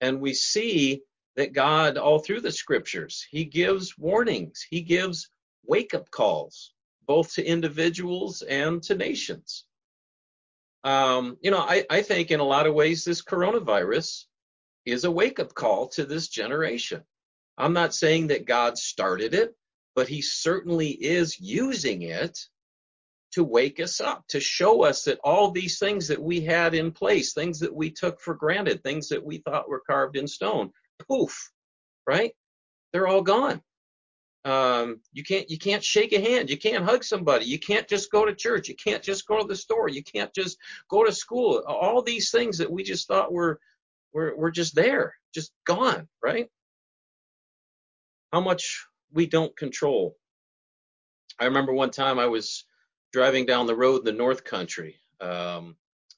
And 0.02 0.22
we 0.22 0.34
see 0.34 1.02
that 1.36 1.54
God, 1.54 1.98
all 1.98 2.20
through 2.20 2.42
the 2.42 2.52
scriptures, 2.52 3.26
He 3.30 3.46
gives 3.46 3.98
warnings, 3.98 4.66
He 4.70 4.82
gives 4.82 5.30
wake 5.66 5.94
up 5.94 6.10
calls, 6.12 6.74
both 7.06 7.34
to 7.34 7.46
individuals 7.46 8.42
and 8.42 8.82
to 8.84 8.96
nations. 8.96 9.66
Um, 10.84 11.38
you 11.42 11.52
know, 11.52 11.60
I, 11.60 11.86
I 11.90 12.02
think 12.02 12.32
in 12.32 12.40
a 12.40 12.46
lot 12.46 12.68
of 12.68 12.74
ways 12.74 13.04
this 13.04 13.22
coronavirus 13.22 14.26
is 14.86 15.04
a 15.04 15.12
wake 15.12 15.40
up 15.40 15.54
call 15.54 15.88
to 15.90 16.06
this 16.06 16.30
generation. 16.30 17.04
I'm 17.58 17.74
not 17.74 17.94
saying 17.94 18.28
that 18.28 18.46
God 18.46 18.78
started 18.78 19.34
it, 19.34 19.56
but 19.96 20.08
he 20.08 20.22
certainly 20.22 20.90
is 20.92 21.40
using 21.40 22.04
it 22.04 22.40
to 23.34 23.44
wake 23.44 23.80
us 23.80 24.00
up, 24.00 24.26
to 24.30 24.40
show 24.40 24.84
us 24.84 25.04
that 25.04 25.20
all 25.24 25.52
these 25.52 25.80
things 25.80 26.08
that 26.08 26.22
we 26.22 26.42
had 26.42 26.74
in 26.74 26.92
place, 26.92 27.34
things 27.34 27.60
that 27.60 27.74
we 27.74 27.92
took 27.92 28.20
for 28.20 28.36
granted, 28.36 28.82
things 28.84 29.10
that 29.10 29.24
we 29.24 29.40
thought 29.40 29.70
were 29.70 29.84
carved 29.86 30.18
in 30.18 30.28
stone, 30.28 30.72
poof, 31.08 31.52
right? 32.06 32.32
They're 32.94 33.08
all 33.08 33.22
gone. 33.22 33.62
Um, 34.46 35.02
you 35.12 35.24
can't 35.24 35.50
you 35.50 35.58
can't 35.58 35.84
shake 35.84 36.14
a 36.14 36.22
hand, 36.22 36.50
you 36.50 36.58
can't 36.58 36.86
hug 36.86 37.04
somebody, 37.04 37.46
you 37.46 37.60
can't 37.60 37.88
just 37.88 38.10
go 38.12 38.26
to 38.26 38.34
church, 38.34 38.70
you 38.70 38.76
can't 38.76 39.04
just 39.04 39.28
go 39.28 39.42
to 39.42 39.48
the 39.48 39.56
store, 39.58 39.90
you 39.90 40.04
can't 40.04 40.34
just 40.34 40.58
go 40.90 41.04
to 41.04 41.12
school. 41.12 41.64
All 41.68 42.02
these 42.02 42.32
things 42.32 42.58
that 42.60 42.72
we 42.72 42.84
just 42.84 43.08
thought 43.08 43.34
were 43.34 43.60
were 44.14 44.34
were 44.38 44.52
just 44.52 44.74
there, 44.74 45.16
just 45.34 45.52
gone, 45.66 46.08
right? 46.24 46.48
how 48.32 48.42
much 48.42 48.86
we 49.14 49.26
don't 49.26 49.56
control. 49.56 50.16
I 51.40 51.46
remember 51.46 51.74
one 51.74 51.92
time 51.92 52.20
I 52.20 52.28
was 52.28 52.66
driving 53.12 53.46
down 53.46 53.68
the 53.68 53.76
road 53.76 54.00
in 54.00 54.06
the 54.06 54.12
North 54.12 54.44
Country 54.44 55.00
um, 55.22 55.76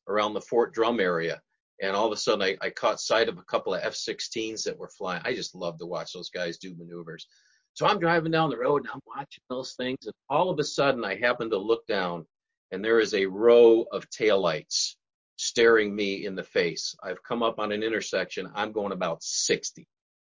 around 0.08 0.34
the 0.34 0.42
Fort 0.42 0.74
Drum 0.74 1.00
area, 1.00 1.42
and 1.82 1.96
all 1.96 2.08
of 2.08 2.12
a 2.12 2.18
sudden 2.18 2.42
I, 2.42 2.58
I 2.62 2.70
caught 2.70 3.00
sight 3.00 3.30
of 3.30 3.38
a 3.38 3.44
couple 3.44 3.74
of 3.74 3.82
F-16s 3.84 4.64
that 4.64 4.78
were 4.78 4.90
flying. 4.90 5.22
I 5.26 5.34
just 5.34 5.56
love 5.56 5.78
to 5.80 5.86
watch 5.86 6.14
those 6.14 6.30
guys 6.30 6.58
do 6.58 6.76
maneuvers. 6.78 7.28
So 7.74 7.86
I'm 7.86 8.00
driving 8.00 8.32
down 8.32 8.50
the 8.50 8.58
road 8.58 8.82
and 8.82 8.92
I'm 8.94 9.02
watching 9.06 9.44
those 9.50 9.74
things, 9.74 10.00
and 10.06 10.14
all 10.30 10.50
of 10.50 10.60
a 10.60 10.64
sudden 10.64 11.06
I 11.06 11.16
happen 11.16 11.50
to 11.52 11.58
look 11.58 11.86
down, 11.88 12.26
and 12.72 12.84
there 12.84 13.00
is 13.00 13.14
a 13.14 13.26
row 13.26 13.86
of 13.92 14.10
taillights 14.10 14.96
staring 15.40 15.96
me 15.96 16.26
in 16.26 16.36
the 16.36 16.44
face. 16.44 16.94
I've 17.02 17.24
come 17.24 17.42
up 17.42 17.60
on 17.60 17.72
an 17.72 17.82
intersection. 17.82 18.52
I'm 18.54 18.74
going 18.74 18.92
about 18.92 19.24
60. 19.24 19.88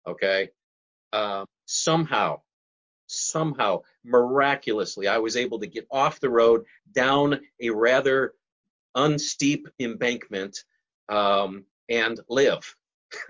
Okay. 0.07 0.49
Uh, 1.11 1.45
somehow, 1.65 2.41
somehow, 3.11 3.81
miraculously, 4.03 5.07
I 5.07 5.17
was 5.17 5.37
able 5.37 5.59
to 5.59 5.67
get 5.67 5.87
off 5.91 6.19
the 6.19 6.29
road 6.29 6.63
down 6.93 7.39
a 7.59 7.69
rather 7.69 8.33
unsteep 8.95 9.65
embankment 9.79 10.57
um, 11.09 11.65
and 11.89 12.19
live. 12.29 12.75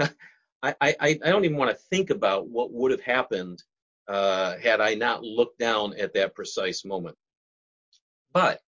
I, 0.64 0.76
I, 0.80 0.96
I 1.02 1.14
don't 1.14 1.46
even 1.46 1.58
want 1.58 1.72
to 1.72 1.84
think 1.90 2.12
about 2.12 2.48
what 2.48 2.72
would 2.72 2.92
have 2.92 3.02
happened 3.02 3.62
uh, 4.08 4.58
had 4.58 4.82
I 4.82 4.94
not 4.94 5.24
looked 5.24 5.58
down 5.60 5.98
at 6.00 6.14
that 6.14 6.36
precise 6.36 6.86
moment. 6.86 7.18
But 8.34 8.62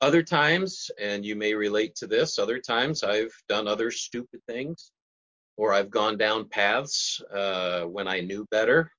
other 0.00 0.22
times, 0.22 0.90
and 1.00 1.24
you 1.24 1.36
may 1.36 1.54
relate 1.54 1.94
to 1.96 2.06
this, 2.06 2.38
other 2.38 2.58
times 2.58 3.02
I've 3.02 3.34
done 3.48 3.68
other 3.68 3.90
stupid 3.90 4.40
things 4.46 4.92
or 5.56 5.72
I've 5.72 5.90
gone 5.90 6.16
down 6.16 6.48
paths 6.48 7.20
uh, 7.32 7.82
when 7.82 8.08
I 8.08 8.20
knew 8.20 8.46
better, 8.50 8.90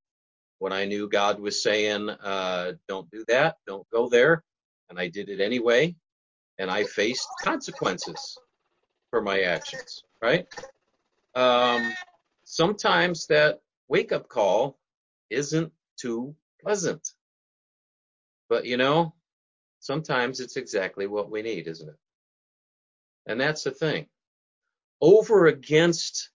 when 0.63 0.71
I 0.71 0.85
knew 0.85 1.09
God 1.09 1.41
was 1.41 1.61
saying, 1.61 2.09
uh, 2.09 2.71
don't 2.87 3.11
do 3.11 3.25
that, 3.27 3.57
don't 3.67 3.85
go 3.89 4.07
there, 4.07 4.45
and 4.89 4.97
I 4.97 5.09
did 5.09 5.27
it 5.27 5.41
anyway, 5.41 5.93
and 6.57 6.71
I 6.71 6.85
faced 6.85 7.27
consequences 7.43 8.37
for 9.09 9.21
my 9.21 9.41
actions, 9.41 10.03
right? 10.21 10.47
Um, 11.35 11.93
sometimes 12.45 13.27
that 13.27 13.59
wake 13.89 14.13
up 14.13 14.29
call 14.29 14.79
isn't 15.29 15.73
too 15.97 16.33
pleasant. 16.61 17.09
But 18.47 18.63
you 18.63 18.77
know, 18.77 19.13
sometimes 19.81 20.39
it's 20.39 20.55
exactly 20.55 21.07
what 21.07 21.29
we 21.29 21.41
need, 21.41 21.67
isn't 21.67 21.89
it? 21.89 21.99
And 23.25 23.37
that's 23.37 23.65
the 23.65 23.71
thing. 23.71 24.07
Over 25.01 25.47
against 25.47 26.29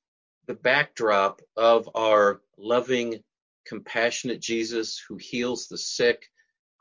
the 0.47 0.55
backdrop 0.55 1.41
of 1.57 1.89
our 1.95 2.43
loving, 2.59 3.23
compassionate 3.69 4.41
Jesus 4.41 5.03
who 5.09 5.17
heals 5.17 5.69
the 5.69 5.79
sick, 5.79 6.29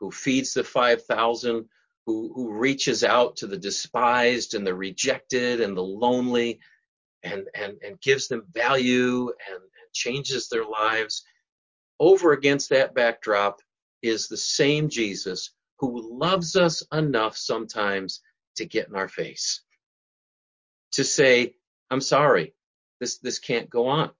who 0.00 0.10
feeds 0.10 0.54
the 0.54 0.64
5,000, 0.64 1.64
who, 2.06 2.32
who 2.34 2.52
reaches 2.52 3.04
out 3.04 3.36
to 3.36 3.46
the 3.46 3.58
despised 3.58 4.54
and 4.54 4.66
the 4.66 4.74
rejected 4.74 5.60
and 5.60 5.76
the 5.76 5.82
lonely 5.82 6.60
and, 7.22 7.44
and, 7.54 7.74
and 7.84 8.00
gives 8.00 8.28
them 8.28 8.46
value 8.52 9.28
and, 9.28 9.56
and 9.56 9.92
changes 9.92 10.48
their 10.48 10.64
lives. 10.64 11.24
Over 12.00 12.32
against 12.32 12.70
that 12.70 12.94
backdrop 12.94 13.60
is 14.02 14.28
the 14.28 14.36
same 14.36 14.88
Jesus 14.88 15.52
who 15.80 16.18
loves 16.18 16.56
us 16.56 16.82
enough 16.92 17.36
sometimes 17.36 18.20
to 18.56 18.64
get 18.64 18.88
in 18.88 18.96
our 18.96 19.08
face, 19.08 19.62
to 20.92 21.04
say, 21.04 21.54
I'm 21.90 22.00
sorry, 22.00 22.54
this, 23.00 23.18
this 23.18 23.38
can't 23.38 23.70
go 23.70 23.86
on. 23.88 24.10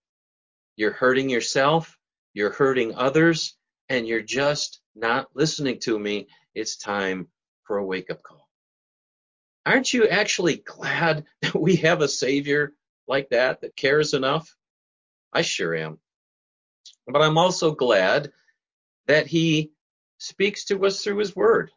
You're 0.76 0.92
hurting 0.92 1.28
yourself, 1.28 1.97
you're 2.38 2.52
hurting 2.52 2.94
others, 2.94 3.56
and 3.88 4.06
you're 4.06 4.22
just 4.22 4.80
not 4.94 5.26
listening 5.34 5.80
to 5.80 5.98
me. 5.98 6.28
It's 6.54 6.76
time 6.76 7.26
for 7.64 7.78
a 7.78 7.84
wake 7.84 8.12
up 8.12 8.22
call. 8.22 8.48
Aren't 9.66 9.92
you 9.92 10.06
actually 10.06 10.58
glad 10.58 11.24
that 11.42 11.60
we 11.60 11.74
have 11.76 12.00
a 12.00 12.06
Savior 12.06 12.74
like 13.08 13.30
that 13.30 13.62
that 13.62 13.74
cares 13.74 14.14
enough? 14.14 14.54
I 15.32 15.42
sure 15.42 15.74
am. 15.74 15.98
But 17.08 17.22
I'm 17.22 17.38
also 17.38 17.72
glad 17.72 18.30
that 19.08 19.26
He 19.26 19.72
speaks 20.18 20.64
to 20.66 20.86
us 20.86 21.02
through 21.02 21.18
His 21.18 21.34
Word. 21.34 21.72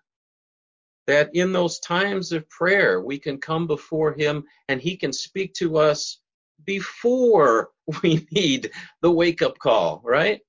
That 1.07 1.31
in 1.33 1.53
those 1.53 1.79
times 1.79 2.33
of 2.33 2.47
prayer, 2.49 3.01
we 3.01 3.17
can 3.17 3.39
come 3.39 3.65
before 3.65 4.13
Him 4.13 4.43
and 4.67 4.79
He 4.79 4.95
can 4.95 5.11
speak 5.11 5.55
to 5.55 5.77
us 5.77 6.19
before 6.63 7.71
we 8.03 8.27
need 8.29 8.69
the 9.01 9.09
wake 9.09 9.41
up 9.41 9.57
call, 9.57 10.03
right? 10.05 10.41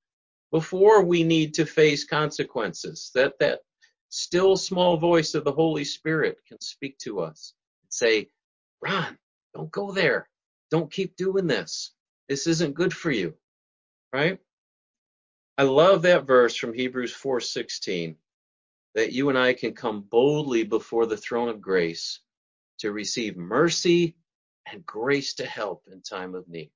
Before 0.53 1.03
we 1.03 1.25
need 1.25 1.55
to 1.55 1.67
face 1.67 2.05
consequences. 2.05 3.11
That, 3.15 3.33
that 3.41 3.61
still 4.11 4.57
small 4.57 4.99
voice 4.99 5.35
of 5.35 5.45
the 5.45 5.53
Holy 5.53 5.85
Spirit 5.85 6.37
can 6.47 6.61
speak 6.61 6.99
to 6.99 7.21
us 7.21 7.55
and 7.83 7.93
say, 7.93 8.29
Ron, 8.83 9.19
don't 9.55 9.71
go 9.71 9.91
there. 9.91 10.29
Don't 10.71 10.93
keep 10.93 11.17
doing 11.17 11.47
this. 11.47 11.93
This 12.29 12.47
isn't 12.47 12.75
good 12.75 12.95
for 12.95 13.11
you, 13.11 13.35
right? 14.13 14.39
I 15.59 15.65
love 15.65 16.03
that 16.03 16.27
verse 16.27 16.57
from 16.57 16.73
Hebrews 16.73 17.15
4:16 17.15 18.17
that 18.95 19.13
you 19.13 19.29
and 19.29 19.39
I 19.39 19.55
can 19.55 19.75
come 19.75 20.03
boldly 20.03 20.65
before 20.65 21.07
the 21.07 21.17
throne 21.17 21.49
of 21.49 21.61
grace 21.61 22.21
to 22.79 22.93
receive 22.93 23.37
mercy 23.37 24.17
and 24.71 24.85
grace 24.85 25.35
to 25.35 25.47
help 25.47 25.85
in 25.91 26.03
time 26.03 26.35
of 26.35 26.49
need. 26.49 26.71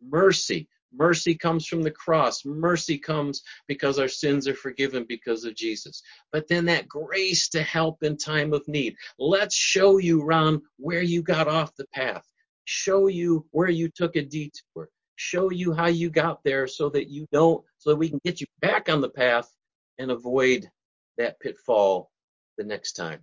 Mercy. 0.00 0.68
Mercy 0.92 1.34
comes 1.34 1.66
from 1.66 1.82
the 1.82 1.90
cross. 1.90 2.44
Mercy 2.44 2.98
comes 2.98 3.42
because 3.66 3.98
our 3.98 4.08
sins 4.08 4.48
are 4.48 4.54
forgiven 4.54 5.04
because 5.08 5.44
of 5.44 5.54
Jesus. 5.54 6.02
But 6.32 6.48
then 6.48 6.64
that 6.66 6.88
grace 6.88 7.48
to 7.50 7.62
help 7.62 8.02
in 8.02 8.16
time 8.16 8.52
of 8.52 8.66
need. 8.68 8.96
Let's 9.18 9.54
show 9.54 9.98
you, 9.98 10.22
Ron, 10.22 10.62
where 10.78 11.02
you 11.02 11.22
got 11.22 11.48
off 11.48 11.76
the 11.76 11.86
path. 11.92 12.24
Show 12.64 13.08
you 13.08 13.46
where 13.50 13.68
you 13.68 13.88
took 13.88 14.16
a 14.16 14.22
detour. 14.22 14.88
Show 15.16 15.50
you 15.50 15.72
how 15.72 15.86
you 15.86 16.10
got 16.10 16.42
there 16.44 16.66
so 16.66 16.90
that 16.90 17.08
you 17.08 17.26
don't, 17.32 17.64
so 17.78 17.90
that 17.90 17.96
we 17.96 18.08
can 18.08 18.20
get 18.24 18.40
you 18.40 18.46
back 18.60 18.88
on 18.88 19.00
the 19.00 19.08
path 19.08 19.50
and 19.98 20.10
avoid 20.10 20.68
that 21.16 21.40
pitfall 21.40 22.10
the 22.58 22.64
next 22.64 22.92
time. 22.92 23.20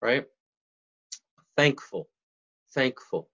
Right? 0.00 0.24
Thankful. 1.56 2.08
Thankful 2.72 3.28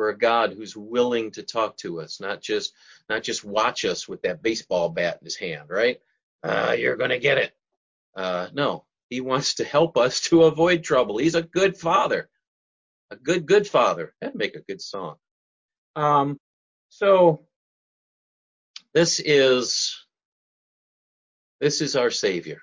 for 0.00 0.08
a 0.08 0.16
God 0.16 0.54
who's 0.54 0.74
willing 0.74 1.30
to 1.32 1.42
talk 1.42 1.76
to 1.76 2.00
us, 2.00 2.20
not 2.20 2.40
just 2.40 2.72
not 3.10 3.22
just 3.22 3.44
watch 3.44 3.84
us 3.84 4.08
with 4.08 4.22
that 4.22 4.42
baseball 4.42 4.88
bat 4.88 5.18
in 5.20 5.26
his 5.26 5.36
hand, 5.36 5.68
right? 5.68 6.00
Uh, 6.42 6.74
you're 6.78 6.96
to 6.96 7.18
get 7.18 7.36
it. 7.36 7.54
Uh, 8.16 8.48
no, 8.54 8.86
he 9.10 9.20
wants 9.20 9.56
to 9.56 9.64
help 9.64 9.98
us 9.98 10.22
to 10.22 10.44
avoid 10.44 10.82
trouble. 10.82 11.18
He's 11.18 11.34
a 11.34 11.42
good 11.42 11.76
father, 11.76 12.30
a 13.10 13.16
good 13.16 13.44
good 13.44 13.68
father. 13.68 14.14
That'd 14.22 14.36
make 14.36 14.56
a 14.56 14.62
good 14.62 14.80
song. 14.80 15.16
Um, 15.96 16.40
so 16.88 17.42
this 18.94 19.20
is 19.22 19.94
this 21.60 21.82
is 21.82 21.94
our 21.94 22.10
Savior. 22.10 22.62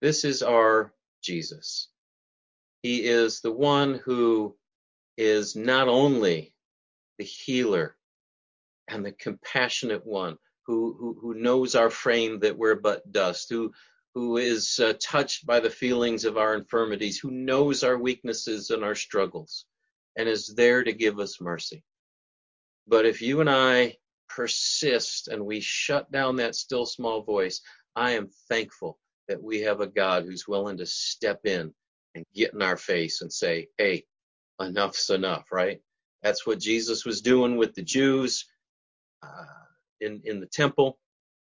This 0.00 0.24
is 0.24 0.42
our 0.42 0.94
Jesus. 1.22 1.88
He 2.82 3.04
is 3.04 3.42
the 3.42 3.52
one 3.52 4.00
who 4.06 4.56
is 5.20 5.54
not 5.54 5.86
only 5.86 6.54
the 7.18 7.24
healer 7.24 7.94
and 8.88 9.04
the 9.04 9.12
compassionate 9.12 10.06
one 10.06 10.38
who, 10.66 10.96
who, 10.98 11.18
who 11.20 11.34
knows 11.34 11.74
our 11.74 11.90
frame 11.90 12.40
that 12.40 12.56
we're 12.56 12.74
but 12.74 13.12
dust, 13.12 13.50
who, 13.50 13.70
who 14.14 14.38
is 14.38 14.78
uh, 14.78 14.94
touched 14.98 15.44
by 15.44 15.60
the 15.60 15.68
feelings 15.68 16.24
of 16.24 16.38
our 16.38 16.54
infirmities, 16.54 17.18
who 17.18 17.30
knows 17.30 17.84
our 17.84 17.98
weaknesses 17.98 18.70
and 18.70 18.82
our 18.82 18.94
struggles, 18.94 19.66
and 20.16 20.26
is 20.26 20.54
there 20.56 20.82
to 20.82 20.92
give 20.92 21.18
us 21.18 21.38
mercy. 21.38 21.84
But 22.88 23.04
if 23.04 23.20
you 23.20 23.42
and 23.42 23.50
I 23.50 23.96
persist 24.26 25.28
and 25.28 25.44
we 25.44 25.60
shut 25.60 26.10
down 26.10 26.36
that 26.36 26.54
still 26.54 26.86
small 26.86 27.22
voice, 27.22 27.60
I 27.94 28.12
am 28.12 28.30
thankful 28.48 28.98
that 29.28 29.42
we 29.42 29.60
have 29.60 29.82
a 29.82 29.86
God 29.86 30.24
who's 30.24 30.48
willing 30.48 30.78
to 30.78 30.86
step 30.86 31.40
in 31.44 31.74
and 32.14 32.24
get 32.34 32.54
in 32.54 32.62
our 32.62 32.78
face 32.78 33.20
and 33.20 33.30
say, 33.30 33.68
hey, 33.76 34.04
enough's 34.60 35.10
enough, 35.10 35.46
right? 35.52 35.80
That's 36.22 36.46
what 36.46 36.60
Jesus 36.60 37.04
was 37.04 37.22
doing 37.22 37.56
with 37.56 37.74
the 37.74 37.82
Jews 37.82 38.46
uh, 39.22 39.44
in 40.00 40.22
in 40.24 40.40
the 40.40 40.46
temple, 40.46 40.98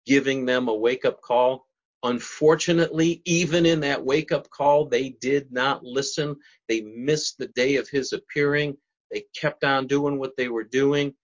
giving 0.07 0.47
them 0.47 0.69
a 0.69 0.75
wake 0.75 1.05
up 1.05 1.21
call. 1.23 1.67
Unfortunately, 2.03 3.23
even 3.25 3.67
in 3.67 3.81
that 3.81 4.05
wake 4.05 4.33
up 4.33 4.49
call, 4.51 4.87
they 4.89 5.11
did 5.11 5.53
not 5.53 5.85
listen. 5.85 6.37
They 6.69 6.83
missed 6.83 7.39
the 7.39 7.49
day 7.49 7.77
of 7.77 7.89
his 7.89 8.13
appearing. 8.13 8.77
They 9.11 9.25
kept 9.39 9.65
on 9.65 9.87
doing 9.87 10.19
what 10.19 10.37
they 10.37 10.49
were 10.49 10.65
doing, 10.65 11.15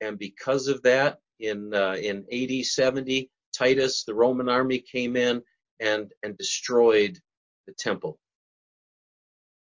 and 0.00 0.18
because 0.18 0.68
of 0.68 0.82
that, 0.82 1.18
in 1.40 1.74
uh, 1.74 1.96
in 2.00 2.26
AD 2.32 2.64
70, 2.66 3.30
Titus, 3.56 4.04
the 4.04 4.14
Roman 4.14 4.48
army, 4.48 4.78
came 4.80 5.16
in 5.16 5.42
and 5.80 6.12
and 6.22 6.36
destroyed 6.38 7.18
the 7.66 7.74
temple. 7.78 8.18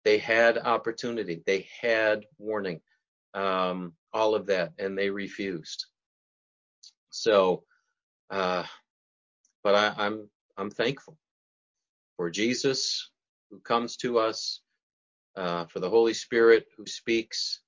They 0.07 0.19
had 0.19 0.59
opportunity. 0.59 1.43
They 1.47 1.67
had 1.83 2.27
warning. 2.39 2.81
Um, 3.35 3.93
all 4.13 4.37
of 4.37 4.47
that, 4.47 4.73
and 4.79 4.97
they 4.97 5.11
refused. 5.11 5.87
So, 7.11 7.65
uh, 8.31 8.63
but 9.65 9.75
I, 9.75 9.95
I'm 9.99 10.31
I'm 10.57 10.71
thankful 10.71 11.19
for 12.17 12.31
Jesus 12.31 13.11
who 13.51 13.59
comes 13.59 13.97
to 13.97 14.21
us, 14.21 14.61
uh, 15.37 15.65
for 15.65 15.81
the 15.81 15.91
Holy 15.91 16.15
Spirit 16.15 16.69
who 16.77 16.87
speaks, 16.87 17.63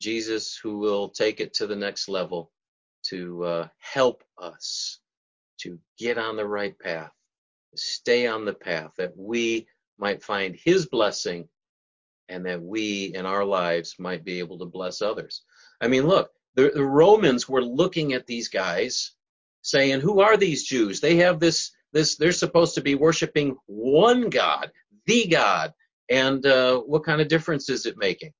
Jesus 0.00 0.56
who 0.56 0.78
will 0.78 1.08
take 1.08 1.40
it 1.40 1.54
to 1.54 1.66
the 1.66 1.74
next 1.74 2.08
level 2.08 2.52
to 3.08 3.42
uh, 3.42 3.68
help 3.80 4.22
us 4.38 5.00
to 5.62 5.80
get 5.98 6.18
on 6.18 6.36
the 6.36 6.46
right 6.46 6.78
path, 6.78 7.10
stay 7.74 8.28
on 8.28 8.44
the 8.44 8.54
path, 8.54 8.92
that 8.96 9.16
we 9.16 9.66
might 9.98 10.22
find 10.22 10.54
His 10.54 10.86
blessing 10.86 11.48
and 12.28 12.46
that 12.46 12.62
we 12.62 13.12
in 13.14 13.26
our 13.26 13.44
lives 13.44 13.96
might 13.98 14.24
be 14.24 14.38
able 14.38 14.58
to 14.58 14.66
bless 14.66 15.02
others. 15.02 15.42
I 15.80 15.88
mean, 15.88 16.06
look, 16.06 16.30
the, 16.54 16.70
the 16.74 16.84
Romans 16.84 17.48
were 17.48 17.62
looking 17.62 18.12
at 18.12 18.26
these 18.26 18.48
guys 18.48 19.12
saying, 19.62 20.00
who 20.00 20.20
are 20.20 20.36
these 20.36 20.64
Jews? 20.64 21.00
They 21.00 21.16
have 21.16 21.40
this, 21.40 21.72
this, 21.92 22.16
they're 22.16 22.32
supposed 22.32 22.76
to 22.76 22.80
be 22.82 22.94
worshiping 22.94 23.56
one 23.66 24.30
God, 24.30 24.70
the 25.06 25.26
God. 25.26 25.72
And 26.10 26.44
uh, 26.44 26.80
what 26.80 27.04
kind 27.04 27.20
of 27.20 27.28
difference 27.28 27.68
is 27.68 27.86
it 27.86 27.96
making? 27.96 28.32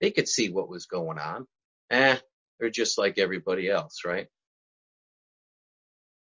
They 0.00 0.10
could 0.10 0.28
see 0.28 0.50
what 0.50 0.68
was 0.68 0.86
going 0.86 1.18
on. 1.18 1.46
Eh, 1.90 2.16
they're 2.58 2.70
just 2.70 2.98
like 2.98 3.18
everybody 3.18 3.68
else, 3.68 4.02
right? 4.04 4.28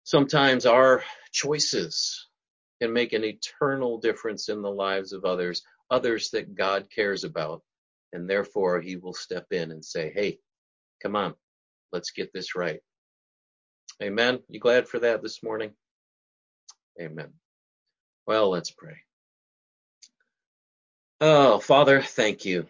Sometimes 0.04 0.66
our 0.66 1.04
choices 1.32 2.28
can 2.82 2.94
make 2.94 3.14
an 3.14 3.24
eternal 3.24 4.00
difference 4.00 4.50
in 4.50 4.62
the 4.62 4.70
lives 4.70 5.14
of 5.14 5.26
others 5.26 5.64
others 5.90 6.30
that 6.32 6.56
God 6.56 6.88
cares 6.94 7.24
about. 7.24 7.62
And 8.14 8.30
therefore, 8.30 8.82
he 8.82 8.96
will 8.96 9.14
step 9.14 9.48
in 9.52 9.72
and 9.72 9.84
say, 9.84 10.12
Hey, 10.14 10.40
come 11.02 11.16
on, 11.16 11.36
let's 11.92 12.12
get 12.12 12.32
this 12.34 12.56
right. 12.56 12.80
Amen. 14.02 14.40
You 14.50 14.60
glad 14.60 14.88
for 14.88 15.00
that 15.00 15.22
this 15.22 15.44
morning? 15.44 15.72
Amen. 17.02 17.34
Well, 18.28 18.50
let's 18.50 18.72
pray. 18.72 18.98
Oh, 21.22 21.60
Father, 21.60 22.02
thank 22.02 22.46
you. 22.46 22.68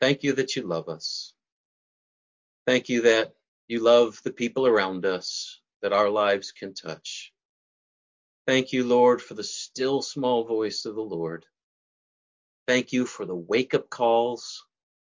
Thank 0.00 0.22
you 0.22 0.34
that 0.34 0.56
you 0.56 0.62
love 0.62 0.88
us. 0.88 1.32
Thank 2.66 2.88
you 2.88 3.02
that 3.02 3.34
you 3.68 3.80
love 3.80 4.20
the 4.24 4.32
people 4.32 4.66
around 4.66 5.06
us 5.06 5.60
that 5.82 5.92
our 5.92 6.10
lives 6.10 6.52
can 6.52 6.74
touch. 6.74 7.32
Thank 8.46 8.72
you, 8.72 8.84
Lord, 8.84 9.22
for 9.22 9.34
the 9.34 9.44
still 9.44 10.02
small 10.02 10.44
voice 10.44 10.84
of 10.84 10.94
the 10.94 11.00
Lord 11.00 11.44
Thank 12.66 12.92
you 12.92 13.04
for 13.06 13.26
the 13.26 13.34
wake 13.34 13.74
up 13.74 13.90
calls. 13.90 14.64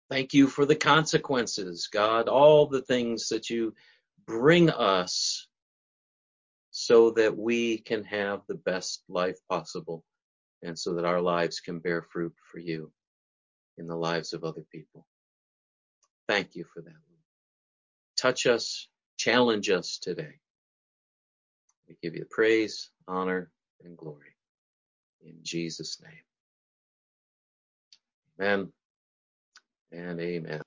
Thank 0.10 0.34
you 0.34 0.48
for 0.48 0.66
the 0.66 0.76
consequences, 0.76 1.88
God, 1.92 2.28
all 2.28 2.68
the 2.68 2.82
things 2.82 3.30
that 3.30 3.50
you 3.50 3.74
bring 4.26 4.70
us 4.70 5.48
so 6.72 7.12
that 7.12 7.38
we 7.38 7.80
can 7.80 8.04
have 8.04 8.42
the 8.48 8.56
best 8.56 9.04
life 9.10 9.38
possible 9.50 10.04
and 10.64 10.78
so 10.78 10.96
that 10.96 11.06
our 11.06 11.22
lives 11.22 11.60
can 11.60 11.80
bear 11.80 12.02
fruit 12.02 12.34
for 12.52 12.60
you 12.60 12.92
in 13.78 13.88
the 13.88 13.96
lives 13.96 14.34
of 14.34 14.44
other 14.44 14.66
people. 14.72 15.06
Thank 16.28 16.56
you 16.56 16.66
for 16.74 16.82
that. 16.82 16.94
Touch 18.18 18.46
us, 18.46 18.88
challenge 19.18 19.70
us 19.70 19.98
today. 19.98 20.40
We 21.88 21.98
give 22.04 22.16
you 22.16 22.26
praise, 22.30 22.90
honor, 23.08 23.52
and 23.84 23.98
glory. 23.98 24.36
In 25.22 25.36
Jesus' 25.42 26.02
name. 26.04 26.29
Amen 28.42 28.72
and 29.92 30.20
amen. 30.20 30.58